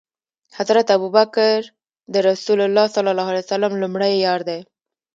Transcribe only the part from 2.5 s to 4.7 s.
الله ص لمړی یار دی